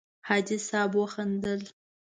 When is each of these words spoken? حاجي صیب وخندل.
حاجي 0.27 0.57
صیب 0.67 0.91
وخندل. 1.01 1.61